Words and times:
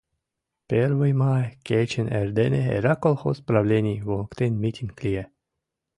Первый 0.69 1.13
май 1.21 1.45
кечын 1.67 2.07
эрдене 2.19 2.61
эрак 2.75 2.99
колхоз 3.05 3.37
правлений 3.49 3.99
воктен 4.07 4.53
митинг 4.61 4.95
лие. 5.03 5.23